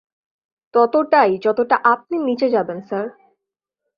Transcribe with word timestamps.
ততটাই 0.73 1.31
যতটা 1.37 1.75
আপনি 1.93 2.15
নিচে 2.27 2.47
যাবেন, 2.49 2.79
স্যার! 2.81 3.05